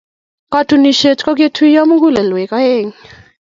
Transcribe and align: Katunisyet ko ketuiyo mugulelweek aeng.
Katunisyet 0.51 1.19
ko 1.25 1.31
ketuiyo 1.39 1.81
mugulelweek 1.89 2.51
aeng. 2.59 2.91